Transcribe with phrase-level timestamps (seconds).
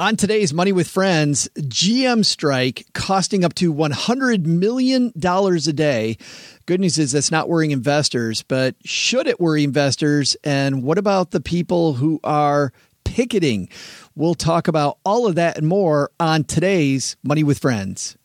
[0.00, 6.16] On today's Money with Friends, GM strike costing up to $100 million a day.
[6.64, 10.38] Good news is that's not worrying investors, but should it worry investors?
[10.42, 12.72] And what about the people who are
[13.04, 13.68] picketing?
[14.16, 18.16] We'll talk about all of that and more on today's Money with Friends.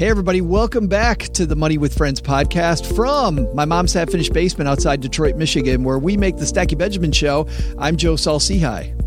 [0.00, 4.32] Hey, everybody, welcome back to the Money with Friends podcast from my mom's half finished
[4.32, 7.46] basement outside Detroit, Michigan, where we make the Stacking Benjamin show.
[7.78, 8.98] I'm Joe Saul-Sehy.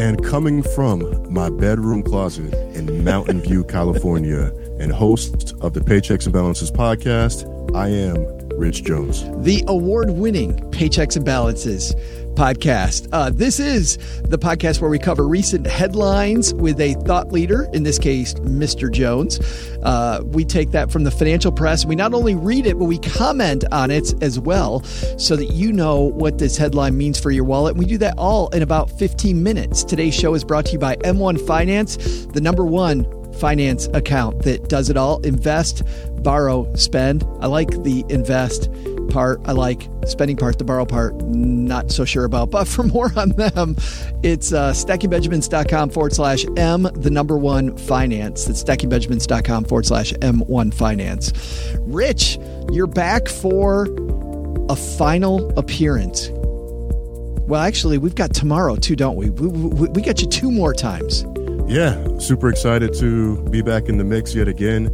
[0.00, 6.24] And coming from my bedroom closet in Mountain View, California, and host of the Paychecks
[6.24, 9.22] and Balances podcast, I am Rich Jones.
[9.44, 11.94] The award winning Paychecks and Balances
[12.34, 13.08] podcast.
[13.12, 17.82] Uh, this is the podcast where we cover recent headlines with a thought leader, in
[17.82, 18.90] this case, Mr.
[18.90, 19.40] Jones.
[19.82, 21.84] Uh, we take that from the financial press.
[21.84, 24.82] We not only read it, but we comment on it as well
[25.18, 27.76] so that you know what this headline means for your wallet.
[27.76, 29.84] We do that all in about 15 minutes.
[29.84, 33.06] Today's show is brought to you by M1 Finance, the number one
[33.38, 35.82] finance account that does it all invest,
[36.22, 37.24] borrow, spend.
[37.40, 38.68] I like the invest
[39.08, 39.40] part.
[39.46, 42.50] I like spending part, the borrow part, not so sure about.
[42.50, 43.76] But for more on them,
[44.22, 48.44] it's uh, stackingbenjamins.com forward slash M, the number one finance.
[48.44, 51.32] That's stackingbenjamins.com forward slash M1 finance.
[51.80, 52.38] Rich,
[52.70, 53.88] you're back for
[54.68, 56.30] a final appearance.
[57.48, 59.30] Well, actually, we've got tomorrow too, don't we?
[59.30, 61.24] We, we, we got you two more times.
[61.66, 64.86] Yeah, super excited to be back in the mix yet again.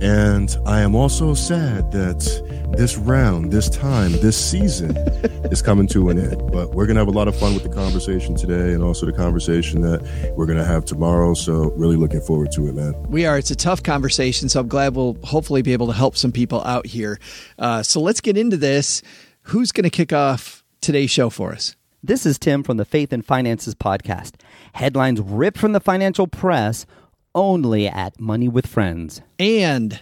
[0.00, 4.96] And I am also sad that this round, this time, this season
[5.50, 6.50] is coming to an end.
[6.52, 9.06] But we're going to have a lot of fun with the conversation today and also
[9.06, 10.02] the conversation that
[10.36, 11.34] we're going to have tomorrow.
[11.34, 12.94] So, really looking forward to it, man.
[13.08, 13.38] We are.
[13.38, 14.48] It's a tough conversation.
[14.48, 17.18] So, I'm glad we'll hopefully be able to help some people out here.
[17.58, 19.02] Uh, so, let's get into this.
[19.42, 21.76] Who's going to kick off today's show for us?
[22.02, 24.34] This is Tim from the Faith and Finances podcast.
[24.74, 26.86] Headlines ripped from the financial press
[27.34, 29.20] only at Money with Friends.
[29.38, 30.00] And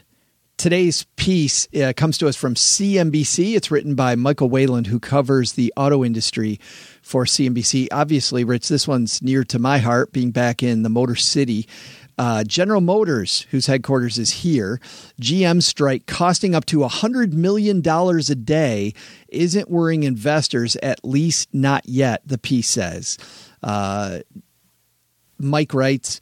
[0.57, 3.57] today's piece uh, comes to us from CNBC.
[3.57, 6.61] It's written by Michael Wayland, who covers the auto industry
[7.03, 7.89] for CNBC.
[7.93, 11.67] Obviously, Rich, this one's near to my heart, being back in the Motor City.
[12.17, 14.81] Uh, General Motors, whose headquarters is here,
[15.21, 18.95] GM strike costing up to $100 million a day
[19.29, 23.19] isn't worrying investors, at least not yet, the piece says.
[23.63, 24.21] Uh,
[25.39, 26.21] Mike writes,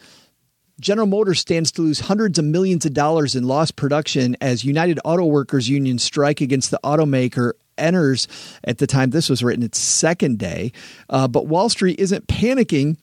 [0.82, 4.98] General Motors stands to lose hundreds of millions of dollars in lost production as United
[5.04, 8.26] Auto Workers Union strike against the automaker enters
[8.64, 10.72] at the time this was written its second day.
[11.08, 12.96] Uh, but Wall Street isn't panicking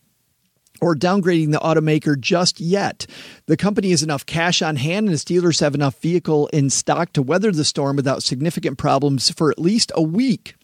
[0.82, 3.06] or downgrading the automaker just yet.
[3.46, 7.14] The company has enough cash on hand and its dealers have enough vehicle in stock
[7.14, 10.56] to weather the storm without significant problems for at least a week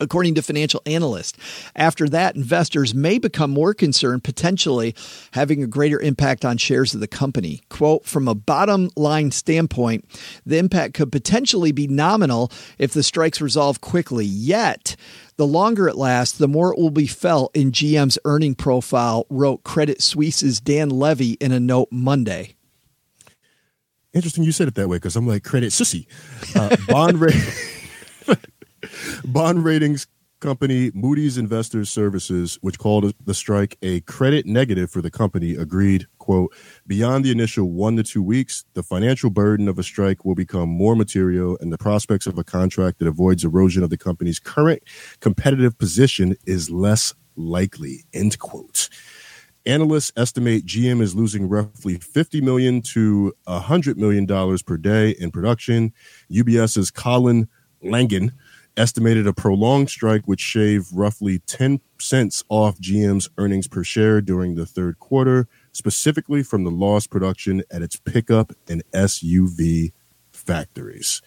[0.00, 1.38] according to financial analysts.
[1.76, 4.94] After that, investors may become more concerned, potentially
[5.32, 7.60] having a greater impact on shares of the company.
[7.68, 10.04] Quote From a bottom line standpoint,
[10.44, 14.24] the impact could potentially be nominal if the strikes resolve quickly.
[14.24, 14.96] Yet,
[15.36, 19.64] the longer it lasts, the more it will be felt in GM's earning profile, wrote
[19.64, 22.54] Credit Suisse's Dan Levy in a note Monday.
[24.12, 26.04] Interesting you said it that way because I'm like, Credit Suisse.
[26.54, 27.34] Uh, bond rate.
[29.24, 30.06] Bond ratings
[30.40, 36.06] company Moody's Investors Services, which called the strike a credit negative for the company, agreed,
[36.18, 36.52] quote,
[36.86, 40.68] beyond the initial one to two weeks, the financial burden of a strike will become
[40.68, 44.82] more material and the prospects of a contract that avoids erosion of the company's current
[45.20, 48.88] competitive position is less likely, end quote.
[49.66, 55.30] Analysts estimate GM is losing roughly 50 million to 100 million dollars per day in
[55.30, 55.92] production.
[56.30, 57.46] UBS's Colin
[57.82, 58.32] Langan
[58.80, 64.54] estimated a prolonged strike would shave roughly 10 cents off GM's earnings per share during
[64.54, 69.92] the third quarter, specifically from the lost production at its pickup and SUV
[70.32, 71.20] factories.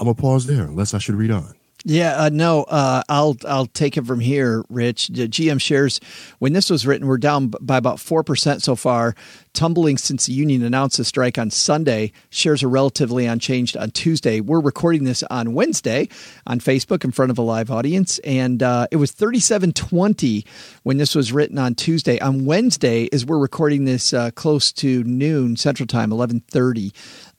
[0.00, 1.54] I'm gonna pause there unless I should read on.
[1.84, 5.08] Yeah, uh, no, uh, I'll I'll take it from here, Rich.
[5.08, 6.00] The GM shares,
[6.38, 9.16] when this was written, we're down by about four percent so far,
[9.52, 12.12] tumbling since the union announced a strike on Sunday.
[12.30, 14.40] Shares are relatively unchanged on Tuesday.
[14.40, 16.08] We're recording this on Wednesday
[16.46, 20.46] on Facebook in front of a live audience, and uh, it was thirty-seven twenty
[20.84, 22.20] when this was written on Tuesday.
[22.20, 26.92] On Wednesday, as we're recording this uh, close to noon Central Time, eleven thirty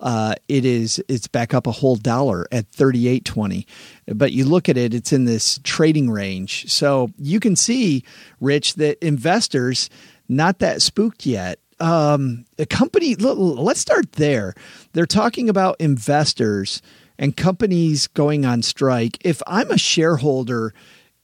[0.03, 3.65] uh, it is it's back up a whole dollar at 38.20
[4.07, 8.03] but you look at it it's in this trading range so you can see
[8.39, 9.89] rich that investors
[10.29, 11.59] not that spooked yet.
[11.79, 14.53] Um, a company, let's start there.
[14.93, 16.81] They're talking about investors
[17.17, 19.17] and companies going on strike.
[19.25, 20.73] If I'm a shareholder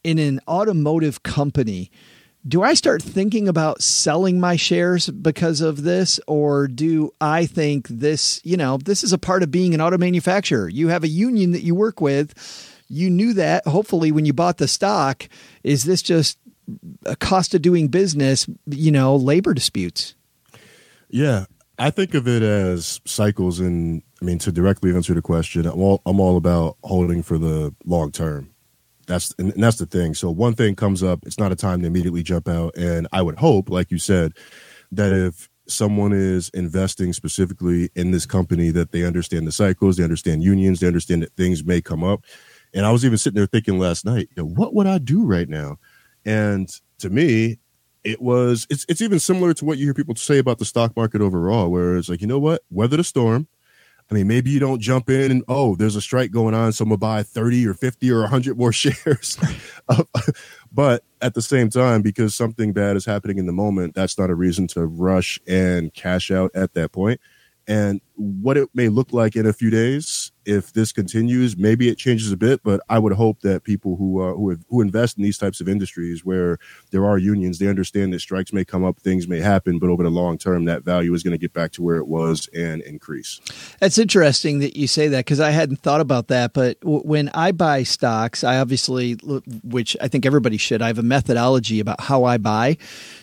[0.03, 1.91] in an automotive company,
[2.47, 6.19] do I start thinking about selling my shares because of this?
[6.27, 9.97] Or do I think this, you know, this is a part of being an auto
[9.97, 10.67] manufacturer?
[10.69, 12.33] You have a union that you work with.
[12.89, 15.29] You knew that hopefully when you bought the stock.
[15.63, 16.37] Is this just
[17.05, 20.15] a cost of doing business, you know, labor disputes?
[21.09, 21.45] Yeah.
[21.77, 23.59] I think of it as cycles.
[23.59, 27.37] And I mean, to directly answer the question, I'm all, I'm all about holding for
[27.37, 28.53] the long term.
[29.07, 30.13] That's and that's the thing.
[30.13, 32.75] So one thing comes up, it's not a time to immediately jump out.
[32.75, 34.33] And I would hope, like you said,
[34.91, 40.03] that if someone is investing specifically in this company, that they understand the cycles, they
[40.03, 42.23] understand unions, they understand that things may come up.
[42.73, 45.25] And I was even sitting there thinking last night, you know, what would I do
[45.25, 45.77] right now?
[46.25, 46.69] And
[46.99, 47.59] to me,
[48.03, 50.95] it was it's it's even similar to what you hear people say about the stock
[50.95, 53.47] market overall, where it's like, you know what, weather the storm,
[54.09, 56.83] I mean, maybe you don't jump in and oh, there's a strike going on, so
[56.83, 59.37] I'm gonna buy 30 or 50 or 100 more shares.
[60.71, 64.29] but at the same time, because something bad is happening in the moment, that's not
[64.29, 67.19] a reason to rush and cash out at that point.
[67.67, 71.97] And what it may look like in a few days if this continues, maybe it
[71.97, 75.15] changes a bit, but I would hope that people who uh, who have, who invest
[75.17, 76.57] in these types of industries where
[76.89, 80.01] there are unions, they understand that strikes may come up, things may happen, but over
[80.01, 82.81] the long term, that value is going to get back to where it was and
[82.81, 83.39] increase.
[83.79, 86.53] That's interesting that you say that because I hadn't thought about that.
[86.53, 89.13] But w- when I buy stocks, I obviously,
[89.63, 92.77] which I think everybody should, I have a methodology about how I buy.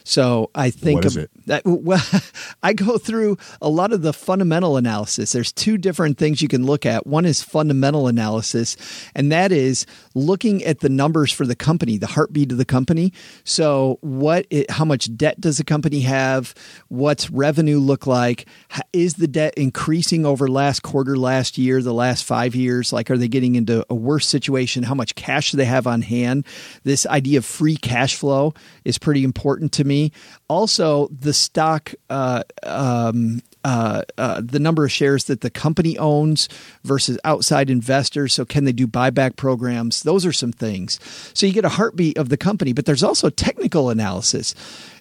[0.05, 1.31] So I think what is it?
[1.47, 2.05] That, well,
[2.63, 4.86] I go through a lot of the fundamental analysis.
[4.87, 7.07] There's two different things you can look at.
[7.07, 8.77] One is fundamental analysis,
[9.15, 13.13] and that is looking at the numbers for the company, the heartbeat of the company.
[13.45, 16.55] So, what, it, how much debt does the company have?
[16.89, 18.47] What's revenue look like?
[18.93, 22.93] Is the debt increasing over last quarter, last year, the last five years?
[22.93, 24.83] Like, are they getting into a worse situation?
[24.83, 26.47] How much cash do they have on hand?
[26.85, 28.55] This idea of free cash flow
[28.85, 30.13] is pretty important to me.
[30.49, 36.49] Also, the stock uh, um, uh, uh, the number of shares that the company owns
[36.85, 38.33] versus outside investors.
[38.33, 40.05] So, can they do buyback programs?
[40.05, 41.01] Those are some things.
[41.35, 44.55] So, you get a heartbeat of the company, but there's also technical analysis.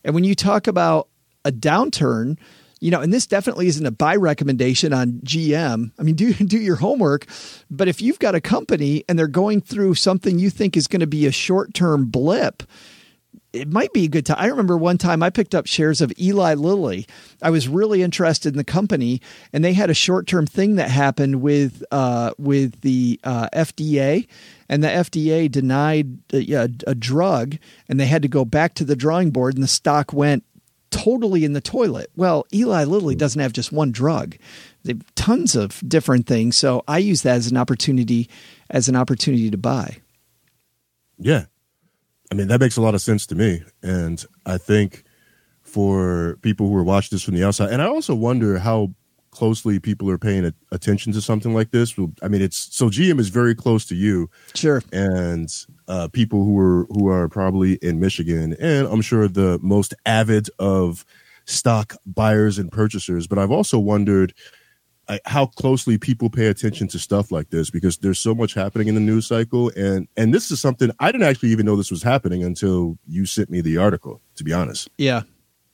[0.04, 1.10] And when you talk about
[1.46, 2.40] a downturn,
[2.82, 5.92] you know, and this definitely isn't a buy recommendation on GM.
[5.98, 7.28] I mean, do do your homework,
[7.70, 11.02] but if you've got a company and they're going through something you think is going
[11.02, 12.64] to be a short term blip,
[13.56, 14.38] it might be a good time.
[14.40, 17.08] I remember one time I picked up shares of Eli Lilly.
[17.42, 19.22] I was really interested in the company,
[19.54, 24.28] and they had a short term thing that happened with uh, with the uh, FDA,
[24.68, 27.58] and the FDA denied a, a drug,
[27.88, 30.44] and they had to go back to the drawing board, and the stock went
[30.92, 32.10] totally in the toilet.
[32.16, 34.36] Well, Eli Lilly doesn't have just one drug;
[34.84, 36.58] they have tons of different things.
[36.58, 38.30] So I use that as an opportunity
[38.70, 39.98] as an opportunity to buy.
[41.18, 41.46] Yeah,
[42.32, 43.64] I mean, that makes a lot of sense to me.
[43.84, 45.04] And I think
[45.62, 48.94] for people who are watching this from the outside, and I also wonder how
[49.36, 51.94] closely people are paying a, attention to something like this.
[52.22, 55.50] I mean, it's so GM is very close to you, sure, and
[55.88, 60.50] uh, people who are who are probably in Michigan, and I'm sure the most avid
[60.58, 61.06] of
[61.46, 63.28] stock buyers and purchasers.
[63.28, 64.34] But I've also wondered
[65.26, 68.96] how closely people pay attention to stuff like this because there's so much happening in
[68.96, 69.72] the news cycle.
[69.76, 73.26] And and this is something i didn't actually even know this was happening until you
[73.26, 74.90] sent me the article to be honest.
[74.98, 75.24] Yeah.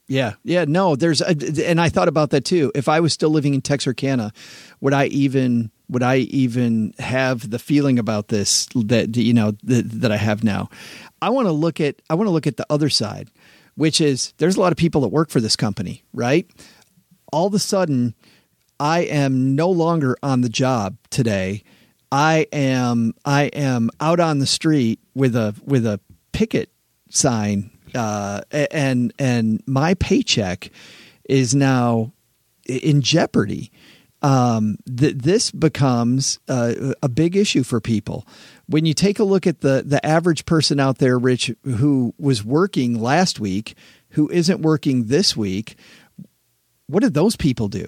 [0.07, 0.33] Yeah.
[0.43, 0.65] Yeah.
[0.67, 2.71] No there's uh, a, and i thought about that too.
[2.75, 4.33] If i was still living in texarkana
[4.81, 9.89] would i even would i even have the feeling about this that you know that,
[10.01, 10.69] that i have now?
[11.21, 13.29] I want to look at i want to look at the other side
[13.75, 16.49] which is there's a lot of people that work for this company right?
[17.31, 18.13] All of a sudden
[18.81, 21.61] I am no longer on the job today.
[22.11, 25.99] I am I am out on the street with a with a
[26.31, 26.71] picket
[27.11, 30.71] sign, uh, and and my paycheck
[31.29, 32.11] is now
[32.65, 33.71] in jeopardy.
[34.23, 38.25] Um, th- this becomes uh, a big issue for people.
[38.65, 42.43] When you take a look at the the average person out there, Rich, who was
[42.43, 43.75] working last week,
[44.09, 45.75] who isn't working this week,
[46.87, 47.87] what did those people do?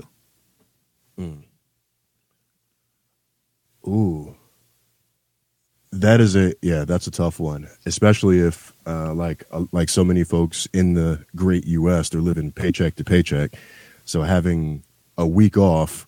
[1.20, 1.44] Mm.
[3.88, 4.36] Ooh.
[5.92, 10.04] That is a yeah, that's a tough one, especially if uh, like uh, like so
[10.04, 12.10] many folks in the great U.S.
[12.10, 13.52] they're living paycheck to paycheck,
[14.04, 14.84] so having
[15.20, 16.08] a week off,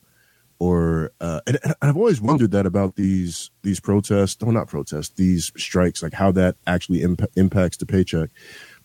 [0.58, 5.10] or uh, and, and, I've always wondered that about these these protests, no, not protests,
[5.10, 8.32] these strikes, like how that actually imp- impacts the paycheck.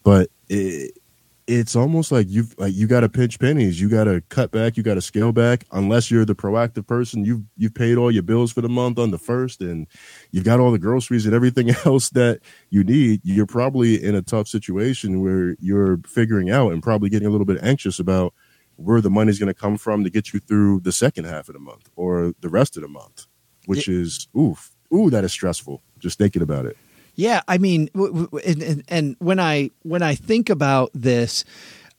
[0.04, 0.98] But it,
[1.50, 4.76] it's almost like you've like you got to pinch pennies, you got to cut back,
[4.76, 5.66] you got to scale back.
[5.72, 9.10] Unless you're the proactive person, you've you've paid all your bills for the month on
[9.10, 9.88] the first, and
[10.30, 12.40] you've got all the groceries and everything else that
[12.70, 13.20] you need.
[13.24, 17.46] You're probably in a tough situation where you're figuring out and probably getting a little
[17.46, 18.32] bit anxious about
[18.76, 21.54] where the money's going to come from to get you through the second half of
[21.54, 23.26] the month or the rest of the month,
[23.66, 23.96] which yeah.
[23.96, 25.82] is oof, ooh, that is stressful.
[25.98, 26.76] Just thinking about it.
[27.20, 31.44] Yeah, I mean, and, and, and when I when I think about this,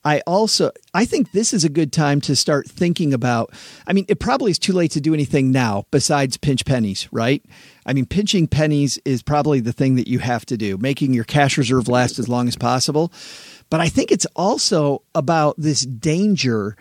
[0.04, 3.54] I also I think this is a good time to start thinking about.
[3.86, 7.40] I mean, it probably is too late to do anything now besides pinch pennies, right?
[7.86, 11.22] I mean, pinching pennies is probably the thing that you have to do, making your
[11.22, 13.12] cash reserve last as long as possible.
[13.70, 16.76] But I think it's also about this danger.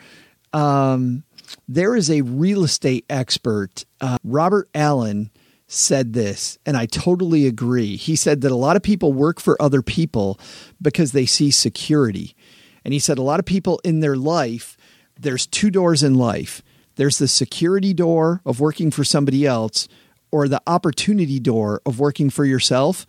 [0.51, 1.25] Um,
[1.67, 5.29] there is a real estate expert, uh, Robert Allen
[5.71, 7.95] said this, and I totally agree.
[7.95, 10.37] He said that a lot of people work for other people
[10.81, 12.35] because they see security.
[12.83, 14.75] And he said a lot of people in their life,
[15.17, 16.61] there's two doors in life
[16.95, 19.87] there's the security door of working for somebody else,
[20.29, 23.05] or the opportunity door of working for yourself.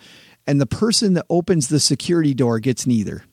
[0.47, 3.25] And the person that opens the security door gets neither.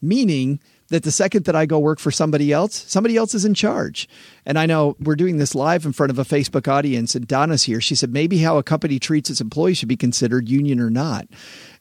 [0.00, 3.54] Meaning, that the second that I go work for somebody else, somebody else is in
[3.54, 4.08] charge.
[4.46, 7.64] And I know we're doing this live in front of a Facebook audience, and Donna's
[7.64, 7.80] here.
[7.80, 11.28] She said maybe how a company treats its employees should be considered union or not.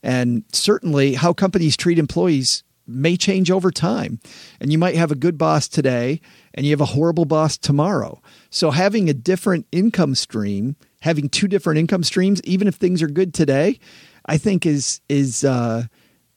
[0.03, 4.19] And certainly how companies treat employees may change over time.
[4.61, 6.21] And you might have a good boss today
[6.53, 8.21] and you have a horrible boss tomorrow.
[8.49, 13.07] So having a different income stream, having two different income streams, even if things are
[13.07, 13.79] good today,
[14.25, 15.83] I think is is uh,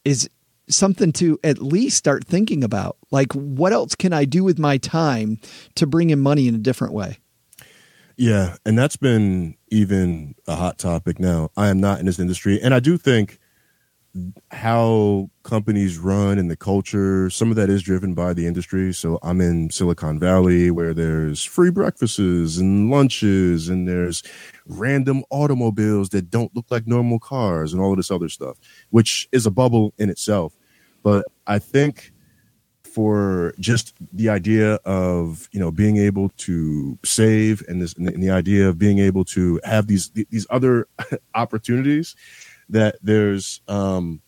[0.05, 0.29] is
[0.71, 2.97] something to at least start thinking about.
[3.11, 5.39] Like, what else can I do with my time
[5.77, 7.19] to bring in money in a different way?
[8.17, 11.51] Yeah, and that's been even a hot topic now.
[11.57, 13.39] I am not in this industry, and I do think
[14.51, 18.93] how companies run and the culture, some of that is driven by the industry.
[18.93, 22.19] So I'm in Silicon Valley where there's free breakfasts
[22.59, 24.23] and lunches and there's
[24.67, 28.59] random automobiles that don't look like normal cars and all of this other stuff,
[28.91, 30.57] which is a bubble in itself.
[31.03, 32.13] But I think
[32.83, 38.31] for just the idea of you know being able to save and this and the
[38.31, 40.89] idea of being able to have these these other
[41.35, 42.17] opportunities
[42.69, 44.21] that there's um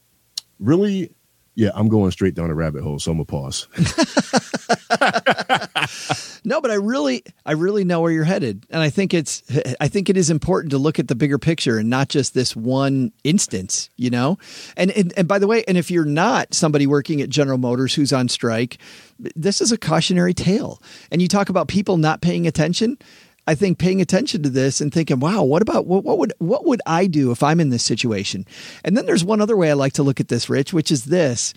[0.58, 1.12] really
[1.54, 3.66] yeah, I'm going straight down a rabbit hole, so I'm gonna pause.
[6.44, 9.42] no, but I really, I really know where you're headed, and I think it's,
[9.80, 12.56] I think it is important to look at the bigger picture and not just this
[12.56, 14.38] one instance, you know.
[14.76, 17.94] And and, and by the way, and if you're not somebody working at General Motors
[17.94, 18.78] who's on strike,
[19.18, 20.82] this is a cautionary tale.
[21.10, 22.98] And you talk about people not paying attention.
[23.46, 26.64] I think paying attention to this and thinking, wow, what about what, what would what
[26.64, 28.46] would I do if I'm in this situation?
[28.84, 31.06] And then there's one other way I like to look at this, Rich, which is
[31.06, 31.54] this.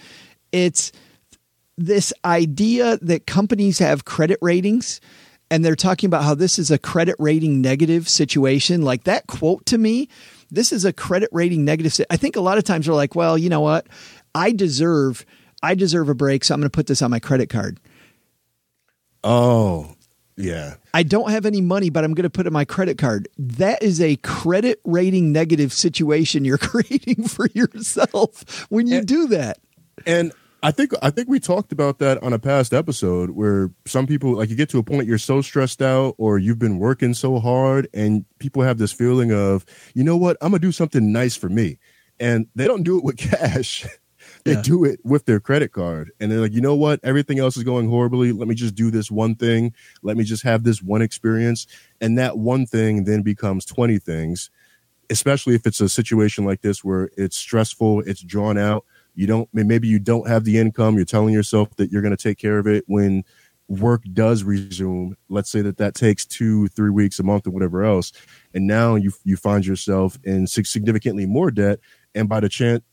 [0.52, 0.92] It's
[1.78, 5.02] this idea that companies have credit ratings
[5.52, 8.82] and they're talking about how this is a credit rating negative situation.
[8.82, 10.10] Like that quote to me,
[10.50, 12.06] this is a credit rating negative.
[12.10, 13.88] I think a lot of times we're like, well, you know what?
[14.34, 15.26] I deserve
[15.64, 17.80] I deserve a break, so I'm going to put this on my credit card.
[19.24, 19.96] Oh,
[20.38, 20.76] yeah.
[20.94, 23.28] I don't have any money, but I'm going to put it in my credit card.
[23.38, 29.28] That is a credit rating negative situation you're creating for yourself when you and, do
[29.28, 29.58] that.
[30.06, 30.34] And
[30.66, 34.36] I think I think we talked about that on a past episode where some people
[34.36, 37.38] like you get to a point you're so stressed out or you've been working so
[37.38, 41.12] hard and people have this feeling of, you know what, I'm going to do something
[41.12, 41.78] nice for me.
[42.20, 43.86] And they don't do it with cash.
[44.44, 44.62] They yeah.
[44.64, 46.10] do it with their credit card.
[46.20, 47.00] And they're like, you know what?
[47.04, 48.32] Everything else is going horribly.
[48.32, 49.72] Let me just do this one thing.
[50.02, 51.68] Let me just have this one experience.
[52.02, 54.50] And that one thing then becomes 20 things,
[55.12, 58.84] especially if it's a situation like this where it's stressful, it's drawn out.
[59.16, 60.96] You don't, maybe you don't have the income.
[60.96, 63.24] You're telling yourself that you're going to take care of it when
[63.68, 65.16] work does resume.
[65.30, 68.12] Let's say that that takes two, three weeks, a month, or whatever else.
[68.54, 71.80] And now you, you find yourself in significantly more debt.
[72.14, 72.84] And by the chance,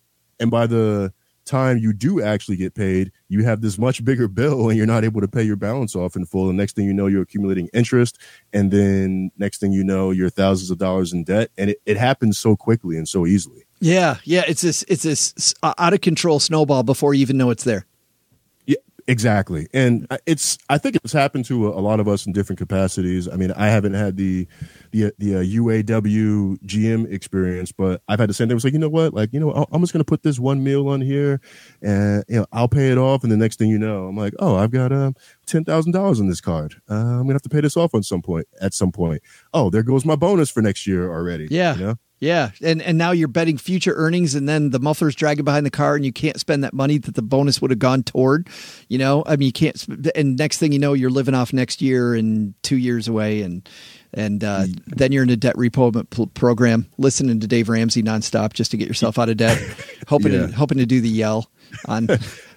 [0.41, 1.13] and by the
[1.45, 5.05] time you do actually get paid, you have this much bigger bill and you're not
[5.05, 6.49] able to pay your balance off in full.
[6.49, 8.19] And next thing you know, you're accumulating interest.
[8.53, 11.51] And then next thing you know, you're thousands of dollars in debt.
[11.59, 13.65] And it, it happens so quickly and so easily.
[13.83, 14.19] Yeah.
[14.25, 14.45] Yeah.
[14.47, 17.85] It's this, it's this out of control snowball before you even know it's there.
[18.65, 18.77] Yeah,
[19.09, 19.67] exactly.
[19.75, 23.29] And it's, I think it's happened to a, a, lot of us in different capacities.
[23.29, 24.47] I mean, I haven't had the,
[24.93, 28.53] the, the uh, UAW GM experience, but I've had the same thing.
[28.53, 29.15] It was like, you know what?
[29.15, 31.41] Like, you know, I'm just going to put this one meal on here
[31.83, 33.25] and, you know, I'll pay it off.
[33.25, 35.11] And the next thing you know, I'm like, oh, I've got uh,
[35.49, 36.77] $10,000 on this card.
[36.89, 39.23] Uh, I'm going to have to pay this off on some point, at some point.
[39.53, 41.49] Oh, there goes my bonus for next year already.
[41.51, 41.75] Yeah.
[41.75, 41.99] You know?
[42.23, 45.73] Yeah, and and now you're betting future earnings, and then the muffler's dragging behind the
[45.73, 48.49] car, and you can't spend that money that the bonus would have gone toward.
[48.87, 49.85] You know, I mean, you can't.
[50.15, 53.69] And next thing you know, you're living off next year and two years away, and
[54.15, 58.71] and uh, then you're in a debt repayment program, listening to Dave Ramsey nonstop just
[58.71, 59.59] to get yourself out of debt,
[60.07, 60.47] hoping yeah.
[60.47, 61.51] to, hoping to do the yell
[61.89, 62.07] on.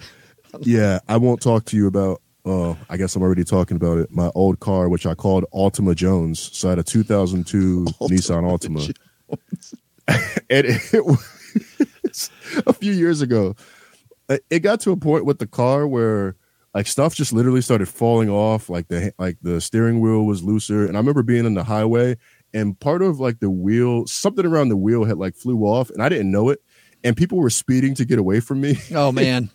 [0.60, 4.12] yeah, I won't talk to you about uh, I guess I'm already talking about it.
[4.12, 8.96] My old car, which I called Altima Jones, so I had a 2002 Nissan Altima,
[10.08, 11.04] and it, it
[12.66, 13.56] a few years ago.
[14.50, 16.36] It got to a point with the car where
[16.74, 18.70] like stuff just literally started falling off.
[18.70, 22.18] Like the like the steering wheel was looser, and I remember being on the highway,
[22.54, 26.04] and part of like the wheel, something around the wheel had like flew off, and
[26.04, 26.60] I didn't know it,
[27.04, 28.78] and people were speeding to get away from me.
[28.94, 29.50] Oh man.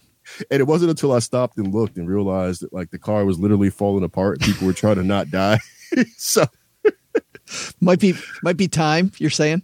[0.50, 3.38] and it wasn't until I stopped and looked and realized that like the car was
[3.38, 4.40] literally falling apart.
[4.40, 5.58] People were trying to not die.
[6.16, 6.46] so
[7.80, 9.12] might be might be time.
[9.18, 9.62] You're saying?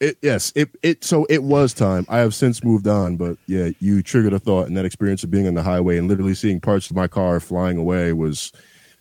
[0.00, 2.04] It, yes, it it so it was time.
[2.08, 5.30] I have since moved on, but yeah, you triggered a thought, and that experience of
[5.30, 8.52] being on the highway and literally seeing parts of my car flying away was,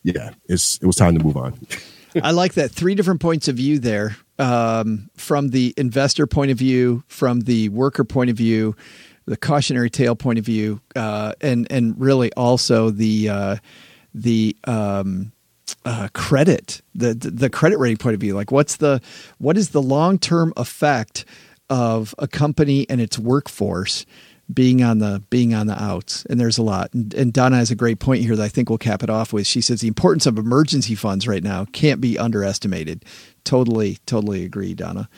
[0.04, 1.60] yeah, it's it was time to move on.
[2.22, 6.58] I like that three different points of view there, um, from the investor point of
[6.58, 8.76] view, from the worker point of view,
[9.26, 13.56] the cautionary tale point of view, uh, and and really also the uh,
[14.14, 15.33] the um,
[15.86, 18.34] uh, credit the the credit rating point of view.
[18.34, 19.02] Like, what's the
[19.38, 21.26] what is the long term effect
[21.70, 24.06] of a company and its workforce?
[24.54, 27.72] being on the being on the outs and there's a lot and, and, donna has
[27.72, 29.88] a great point here that i think we'll cap it off with she says the
[29.88, 33.06] importance of emergency funds right now can't be underestimated
[33.44, 35.10] totally totally agree donna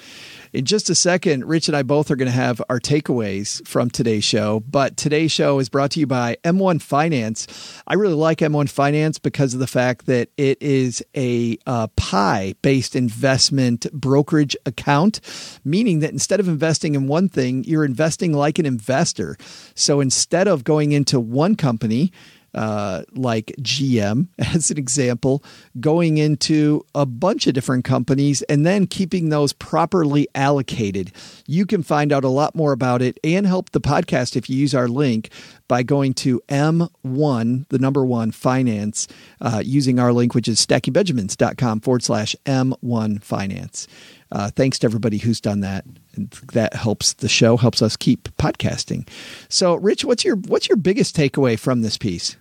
[0.55, 3.89] in just a second, Rich and I both are going to have our takeaways from
[3.89, 4.61] today's show.
[4.61, 7.81] But today's show is brought to you by M1 Finance.
[7.85, 12.55] I really like M1 Finance because of the fact that it is a uh, PIE
[12.61, 15.19] based investment brokerage account,
[15.65, 19.35] meaning that instead of investing in one thing, you're investing like an investor.
[19.75, 22.13] So instead of going into one company,
[22.55, 25.43] uh, like GM, as an example,
[25.79, 31.11] going into a bunch of different companies and then keeping those properly allocated.
[31.45, 34.57] You can find out a lot more about it and help the podcast if you
[34.57, 35.29] use our link
[35.67, 39.07] by going to M1, the number one finance,
[39.41, 43.87] uh, using our link, which is stackingbenjamins.com forward slash M1 finance.
[44.31, 45.85] Uh, thanks to everybody who's done that.
[46.15, 49.07] And that helps the show, helps us keep podcasting.
[49.49, 52.37] So, Rich, what's your what's your biggest takeaway from this piece?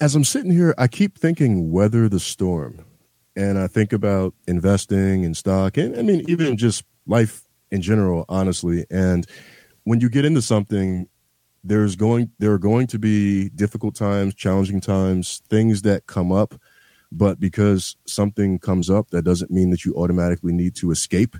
[0.00, 2.84] As I'm sitting here, I keep thinking weather the storm.
[3.34, 8.24] And I think about investing in stock and I mean, even just life in general,
[8.28, 8.86] honestly.
[8.90, 9.26] And
[9.84, 11.06] when you get into something,
[11.62, 16.54] there's going there are going to be difficult times, challenging times, things that come up.
[17.12, 21.36] But because something comes up, that doesn't mean that you automatically need to escape.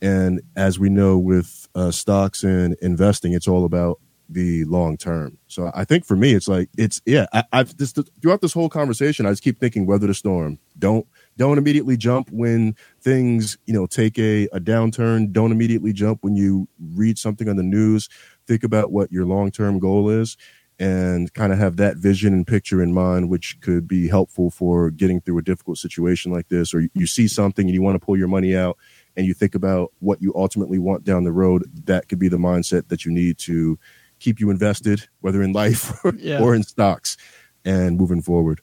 [0.00, 4.00] And as we know with uh, stocks and investing, it's all about
[4.32, 5.38] the long term.
[5.46, 7.26] So I think for me, it's like it's yeah.
[7.32, 10.58] I, have just throughout this whole conversation, I just keep thinking weather the storm.
[10.78, 15.32] Don't don't immediately jump when things you know take a, a downturn.
[15.32, 18.08] Don't immediately jump when you read something on the news.
[18.46, 20.36] Think about what your long term goal is,
[20.78, 24.90] and kind of have that vision and picture in mind, which could be helpful for
[24.90, 26.74] getting through a difficult situation like this.
[26.74, 28.78] Or you see something and you want to pull your money out
[29.16, 32.38] and you think about what you ultimately want down the road, that could be the
[32.38, 33.78] mindset that you need to
[34.22, 36.40] keep you invested, whether in life or, yeah.
[36.40, 37.16] or in stocks,
[37.64, 38.60] and moving forward.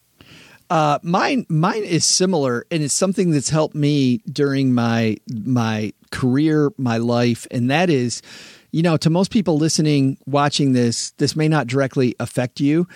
[0.70, 6.72] Uh, mine, mine is similar, and it's something that's helped me during my my career,
[6.78, 8.22] my life, and that is,
[8.72, 12.88] you know, to most people listening, watching this, this may not directly affect you,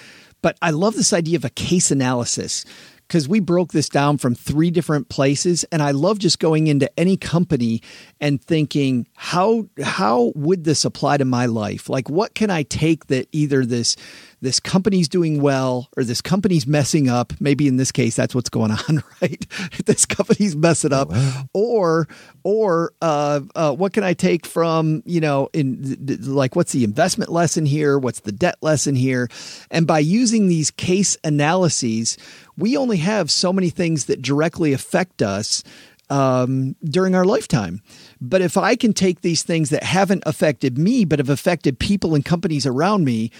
[0.43, 2.63] but I love this idea of a case analysis
[3.07, 6.89] because we broke this down from three different places and i love just going into
[6.99, 7.81] any company
[8.19, 11.89] and thinking how how would this apply to my life?
[11.89, 13.95] Like what can i take that either this
[14.43, 17.31] this company's doing well or this company's messing up.
[17.39, 19.45] Maybe in this case, that's what's going on, right?
[19.85, 21.49] this company's messing up, oh, wow.
[21.53, 22.07] or
[22.43, 27.31] or uh, uh, what can I take from you know in like what's the investment
[27.31, 27.97] lesson here?
[27.97, 29.29] What's the debt lesson here?
[29.71, 32.17] And by using these case analyses,
[32.57, 35.63] we only have so many things that directly affect us
[36.09, 37.81] um, during our lifetime.
[38.19, 42.13] But if I can take these things that haven't affected me, but have affected people
[42.13, 43.31] and companies around me,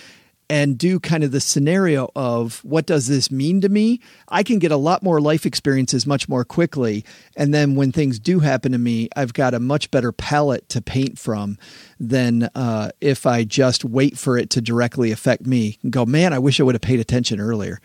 [0.50, 4.60] and do kind of the scenario of what does this mean to me, I can
[4.60, 7.06] get a lot more life experiences much more quickly.
[7.36, 10.82] And then when things do happen to me, I've got a much better palette to
[10.82, 11.58] paint from
[12.00, 16.34] than uh, if I just wait for it to directly affect me and go, man,
[16.34, 17.80] I wish I would have paid attention earlier.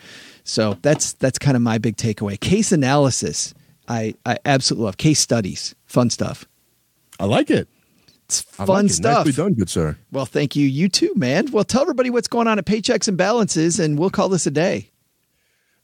[0.45, 2.41] So that's that's kind of my big takeaway.
[2.41, 3.55] Case analysis,
[3.87, 5.75] I, I absolutely love case studies.
[5.87, 6.47] Fun stuff.
[7.21, 7.69] I like it.
[8.29, 8.91] It's fun like it.
[8.91, 9.27] stuff.
[9.27, 9.97] Nicely done, good sir.
[10.13, 10.67] Well, thank you.
[10.67, 11.51] You too, man.
[11.51, 14.51] Well, tell everybody what's going on at Paychecks and Balances, and we'll call this a
[14.51, 14.91] day.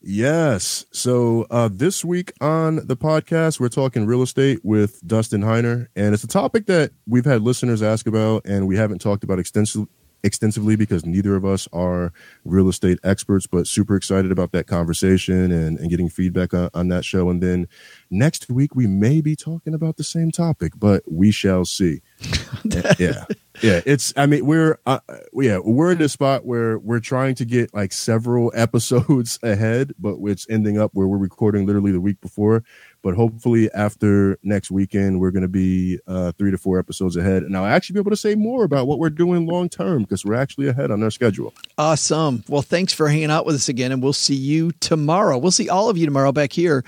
[0.02, 0.84] Yes.
[0.92, 6.12] So uh, this week on the podcast, we're talking real estate with Dustin Heiner, and
[6.12, 9.88] it's a topic that we've had listeners ask about, and we haven't talked about extensively
[10.24, 12.12] extensively because neither of us are
[12.44, 16.88] real estate experts, but super excited about that conversation and, and getting feedback on, on
[16.88, 17.30] that show.
[17.30, 17.68] And then
[18.10, 22.00] next week, we may be talking about the same topic, but we shall see.
[22.98, 23.24] yeah.
[23.62, 23.80] Yeah.
[23.86, 25.00] It's, I mean, we're, uh,
[25.34, 30.16] yeah, we're in a spot where we're trying to get like several episodes ahead, but
[30.22, 32.64] it's ending up where we're recording literally the week before
[33.04, 37.42] but hopefully after next weekend we're going to be uh, three to four episodes ahead
[37.42, 40.24] and i'll actually be able to say more about what we're doing long term because
[40.24, 42.42] we're actually ahead on our schedule Awesome.
[42.48, 45.36] Well, thanks for hanging out with us again, and we'll see you tomorrow.
[45.36, 46.84] We'll see all of you tomorrow back here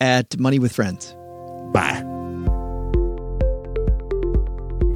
[0.00, 1.14] at Money with Friends.
[1.72, 2.07] bye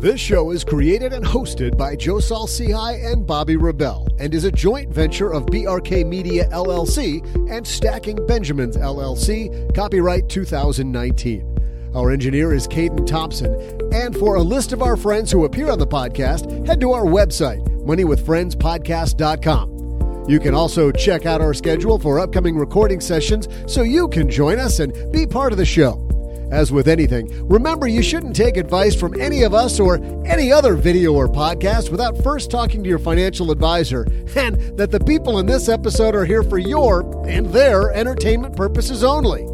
[0.03, 4.51] This show is created and hosted by Joe Saul-Sehy and Bobby Rebel and is a
[4.51, 11.93] joint venture of BRK Media LLC and Stacking Benjamins LLC, copyright 2019.
[11.95, 13.55] Our engineer is Caden Thompson,
[13.95, 17.05] and for a list of our friends who appear on the podcast, head to our
[17.05, 20.27] website, moneywithfriendspodcast.com.
[20.29, 24.59] You can also check out our schedule for upcoming recording sessions so you can join
[24.59, 26.09] us and be part of the show.
[26.53, 30.75] As with anything, remember you shouldn't take advice from any of us or any other
[30.75, 35.47] video or podcast without first talking to your financial advisor, and that the people in
[35.47, 39.47] this episode are here for your and their entertainment purposes only.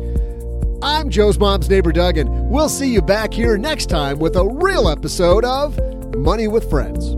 [0.83, 4.45] I'm Joe's mom's neighbor Doug, and we'll see you back here next time with a
[4.45, 5.79] real episode of
[6.17, 7.15] Money with Friends.